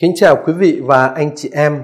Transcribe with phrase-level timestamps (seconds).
[0.00, 1.82] Kính chào quý vị và anh chị em.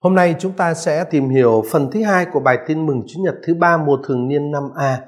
[0.00, 3.20] Hôm nay chúng ta sẽ tìm hiểu phần thứ hai của bài tin mừng Chúa
[3.22, 5.00] Nhật thứ ba mùa thường niên năm A.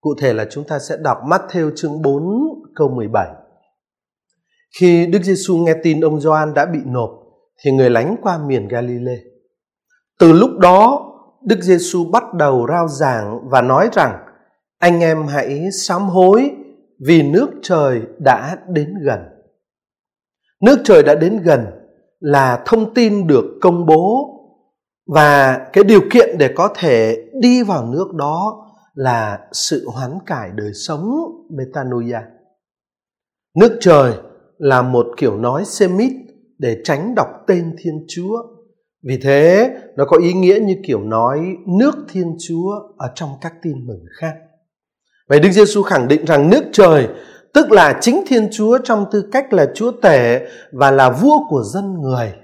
[0.00, 2.22] Cụ thể là chúng ta sẽ đọc Matthew chương 4
[2.74, 3.28] câu 17.
[4.80, 7.10] Khi Đức Giêsu nghe tin ông Gioan đã bị nộp
[7.64, 9.20] thì người lánh qua miền Galilee.
[10.18, 11.12] Từ lúc đó,
[11.46, 14.18] Đức Giêsu bắt đầu rao giảng và nói rằng:
[14.78, 16.50] Anh em hãy sám hối
[17.06, 19.18] vì nước trời đã đến gần.
[20.60, 21.77] Nước trời đã đến gần
[22.20, 24.34] là thông tin được công bố
[25.06, 30.50] và cái điều kiện để có thể đi vào nước đó là sự hoán cải
[30.54, 31.10] đời sống
[31.50, 32.20] metanoia.
[33.58, 34.12] Nước trời
[34.58, 36.12] là một kiểu nói Semit
[36.58, 38.42] để tránh đọc tên Thiên Chúa.
[39.02, 41.40] Vì thế, nó có ý nghĩa như kiểu nói
[41.78, 44.34] nước Thiên Chúa ở trong các tin mừng khác.
[45.28, 47.08] Vậy Đức Giêsu khẳng định rằng nước trời
[47.58, 51.62] tức là chính Thiên Chúa trong tư cách là Chúa tể và là vua của
[51.62, 52.34] dân người.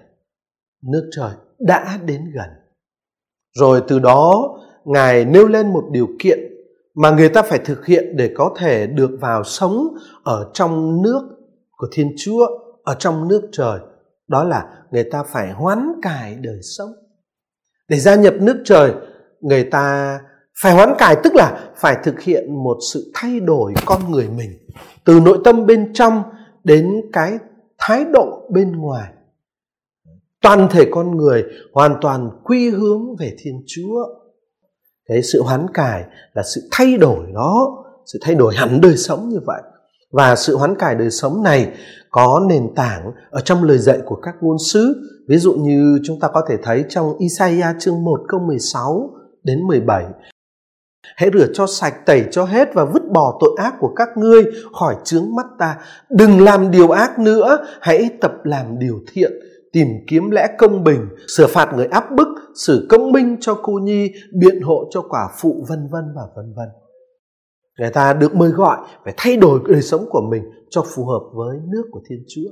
[0.92, 2.48] Nước trời đã đến gần.
[3.58, 6.38] Rồi từ đó, Ngài nêu lên một điều kiện
[6.94, 9.88] mà người ta phải thực hiện để có thể được vào sống
[10.24, 11.20] ở trong nước
[11.76, 12.46] của Thiên Chúa,
[12.84, 13.80] ở trong nước trời.
[14.28, 16.90] Đó là người ta phải hoán cải đời sống.
[17.88, 18.92] Để gia nhập nước trời,
[19.40, 20.18] người ta
[20.62, 24.50] phải hoán cải tức là phải thực hiện một sự thay đổi con người mình,
[25.04, 26.22] từ nội tâm bên trong
[26.64, 27.38] đến cái
[27.78, 29.12] thái độ bên ngoài.
[30.42, 34.04] Toàn thể con người hoàn toàn quy hướng về thiên chúa.
[35.08, 39.28] Cái sự hoán cải là sự thay đổi đó sự thay đổi hẳn đời sống
[39.28, 39.62] như vậy.
[40.12, 41.72] Và sự hoán cải đời sống này
[42.10, 44.94] có nền tảng ở trong lời dạy của các ngôn sứ.
[45.28, 49.10] Ví dụ như chúng ta có thể thấy trong Isaiah chương 1 câu 16
[49.44, 50.04] đến 17
[51.16, 54.44] Hãy rửa cho sạch, tẩy cho hết và vứt bỏ tội ác của các ngươi
[54.72, 55.76] khỏi chướng mắt ta.
[56.10, 59.32] Đừng làm điều ác nữa, hãy tập làm điều thiện,
[59.72, 63.72] tìm kiếm lẽ công bình, sửa phạt người áp bức, xử công minh cho cô
[63.72, 66.68] nhi, biện hộ cho quả phụ vân vân và vân vân.
[67.78, 71.22] Người ta được mời gọi phải thay đổi đời sống của mình cho phù hợp
[71.34, 72.50] với nước của Thiên Chúa.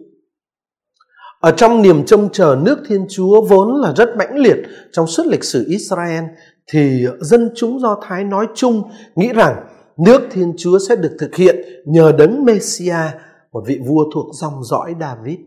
[1.40, 4.56] Ở trong niềm trông chờ nước Thiên Chúa vốn là rất mãnh liệt
[4.92, 6.24] trong suốt lịch sử Israel
[6.66, 8.82] thì dân chúng Do Thái nói chung
[9.16, 9.56] nghĩ rằng
[9.96, 11.56] nước Thiên Chúa sẽ được thực hiện
[11.86, 12.96] nhờ đấng Messia,
[13.52, 15.38] một vị vua thuộc dòng dõi David.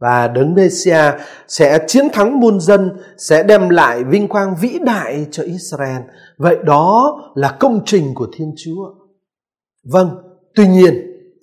[0.00, 1.12] Và đấng Messia
[1.48, 6.02] sẽ chiến thắng muôn dân, sẽ đem lại vinh quang vĩ đại cho Israel.
[6.38, 8.90] Vậy đó là công trình của Thiên Chúa.
[9.84, 10.10] Vâng,
[10.54, 10.94] tuy nhiên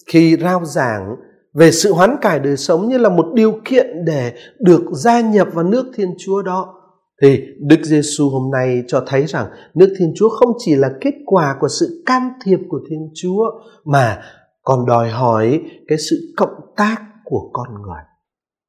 [0.08, 1.16] khi rao giảng
[1.54, 5.48] về sự hoán cải đời sống như là một điều kiện để được gia nhập
[5.54, 6.77] vào nước Thiên Chúa đó
[7.22, 11.14] thì Đức Giêsu hôm nay cho thấy rằng nước Thiên Chúa không chỉ là kết
[11.26, 13.44] quả của sự can thiệp của Thiên Chúa
[13.86, 14.22] mà
[14.64, 18.02] còn đòi hỏi cái sự cộng tác của con người.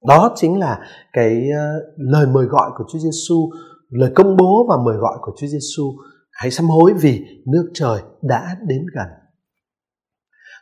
[0.08, 0.78] Đó chính là
[1.12, 1.66] cái ờ,
[1.96, 3.50] lời mời gọi của Chúa Giêsu,
[3.90, 5.92] lời công bố và mời gọi của Chúa Giêsu.
[6.32, 9.06] Hãy sám hối vì nước trời đã đến gần.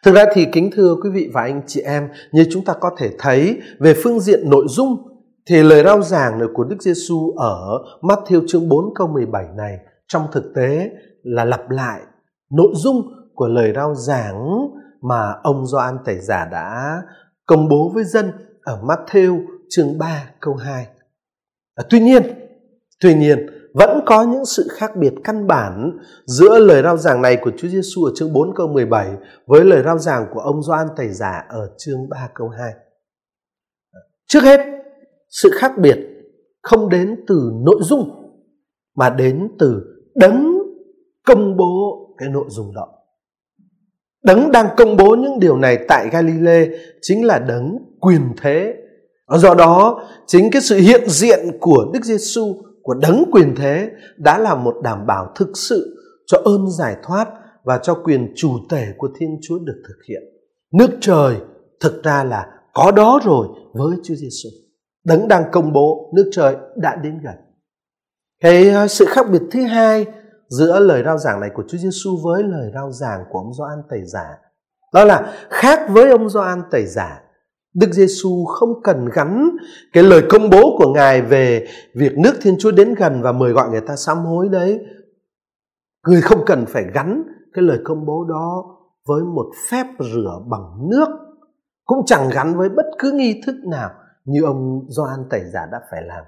[0.04, 2.90] Thực ra thì kính thưa quý vị và anh chị em, như chúng ta có
[2.98, 5.15] thể thấy về phương diện nội dung
[5.50, 7.58] thì lời rao giảng của Đức Giêsu ở
[8.00, 10.90] Matthew chương 4 câu 17 này trong thực tế
[11.22, 12.00] là lặp lại
[12.50, 14.68] nội dung của lời rao giảng
[15.00, 17.02] mà ông Gioan Tẩy Giả đã
[17.46, 20.86] công bố với dân ở Matthew chương 3 câu 2.
[21.74, 22.22] À, tuy nhiên,
[23.00, 27.36] tuy nhiên vẫn có những sự khác biệt căn bản giữa lời rao giảng này
[27.36, 29.10] của Chúa Giêsu ở chương 4 câu 17
[29.46, 32.72] với lời rao giảng của ông Gioan Tẩy Giả ở chương 3 câu 2.
[33.92, 34.60] À, trước hết,
[35.42, 35.98] sự khác biệt
[36.62, 38.10] không đến từ nội dung
[38.96, 39.82] mà đến từ
[40.14, 40.58] đấng
[41.26, 42.88] công bố cái nội dung đó.
[44.24, 46.66] Đấng đang công bố những điều này tại Galilee
[47.02, 48.74] chính là đấng quyền thế.
[49.36, 54.38] Do đó, chính cái sự hiện diện của Đức Giêsu của đấng quyền thế đã
[54.38, 55.96] là một đảm bảo thực sự
[56.26, 57.28] cho ơn giải thoát
[57.64, 60.22] và cho quyền chủ tể của Thiên Chúa được thực hiện.
[60.72, 61.36] Nước trời
[61.80, 64.48] thực ra là có đó rồi với Chúa Giêsu.
[65.06, 67.34] Đấng đang công bố nước trời đã đến gần.
[68.42, 70.06] Cái ờ, sự khác biệt thứ hai
[70.48, 73.78] giữa lời rao giảng này của Chúa Giêsu với lời rao giảng của ông Gioan
[73.90, 74.38] Tẩy Giả
[74.94, 77.22] đó là khác với ông Gioan Tẩy Giả
[77.74, 79.48] Đức Giêsu không cần gắn
[79.92, 83.52] cái lời công bố của Ngài về việc nước Thiên Chúa đến gần và mời
[83.52, 84.80] gọi người ta sám hối đấy.
[86.06, 87.22] Người không cần phải gắn
[87.52, 88.64] cái lời công bố đó
[89.08, 91.08] với một phép rửa bằng nước,
[91.84, 93.90] cũng chẳng gắn với bất cứ nghi thức nào
[94.26, 96.24] như ông Gioan Tẩy Giả đã phải làm.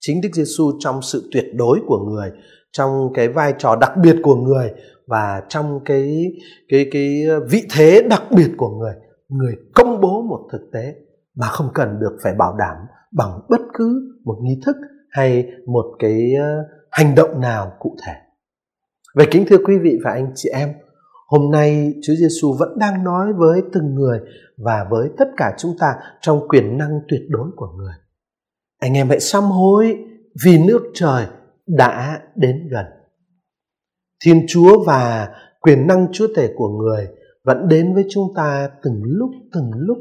[0.00, 2.30] Chính Đức Giêsu trong sự tuyệt đối của người,
[2.72, 4.70] trong cái vai trò đặc biệt của người
[5.06, 6.32] và trong cái
[6.68, 8.94] cái cái vị thế đặc biệt của người
[9.28, 10.94] người công bố một thực tế
[11.36, 12.76] mà không cần được phải bảo đảm
[13.12, 14.76] bằng bất cứ một nghi thức
[15.10, 18.12] hay một cái ờ, hành động nào cụ thể.
[19.14, 20.68] Vậy kính thưa quý vị và anh chị em,
[21.28, 24.20] hôm nay Chúa Giêsu vẫn đang nói với từng người
[24.56, 27.94] và với tất cả chúng ta trong quyền năng tuyệt đối của người.
[28.80, 29.96] Anh em hãy sám hối
[30.44, 31.26] vì nước trời
[31.66, 32.86] đã đến gần.
[34.24, 35.28] Thiên Chúa và
[35.60, 37.08] quyền năng chúa tể của người
[37.44, 39.98] vẫn đến với chúng ta từng lúc từng lúc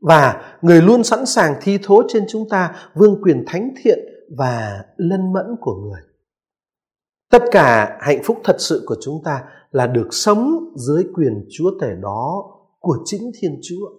[0.00, 3.98] và người luôn sẵn sàng thi thố trên chúng ta vương quyền thánh thiện
[4.36, 6.00] và lân mẫn của người.
[7.30, 11.70] Tất cả hạnh phúc thật sự của chúng ta là được sống dưới quyền chúa
[11.80, 13.90] tể đó của chính Thiên Chúa.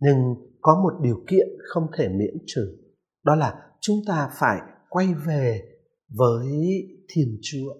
[0.00, 2.76] Nhưng có một điều kiện không thể miễn trừ,
[3.24, 5.62] đó là chúng ta phải quay về
[6.18, 6.48] với
[7.08, 7.74] Thiên Chúa.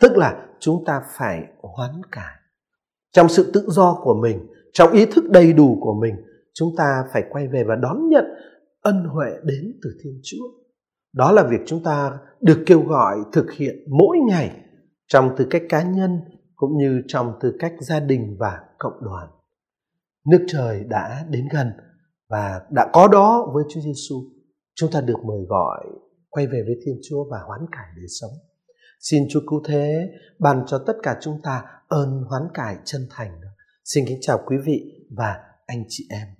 [0.00, 2.34] Tức là chúng ta phải hoán cải.
[3.12, 6.14] Trong sự tự do của mình, trong ý thức đầy đủ của mình,
[6.54, 8.24] chúng ta phải quay về và đón nhận
[8.80, 10.44] ân huệ đến từ Thiên Chúa.
[11.12, 14.65] Đó là việc chúng ta được kêu gọi thực hiện mỗi ngày
[15.08, 16.20] trong tư cách cá nhân
[16.56, 19.28] cũng như trong tư cách gia đình và cộng đoàn.
[20.26, 21.72] Nước trời đã đến gần
[22.28, 24.16] và đã có đó với Chúa Giêsu.
[24.74, 25.86] Chúng ta được mời gọi,
[26.28, 28.30] quay về với Thiên Chúa và hoán cải để sống.
[29.00, 33.40] Xin Chúa cứu thế, ban cho tất cả chúng ta ơn hoán cải chân thành.
[33.84, 35.36] Xin kính chào quý vị và
[35.66, 36.35] anh chị em.